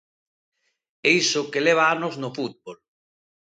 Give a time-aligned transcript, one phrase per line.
[1.07, 2.77] E iso que leva anos no fútbol.